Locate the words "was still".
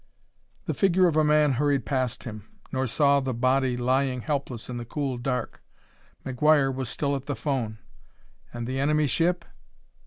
6.73-7.15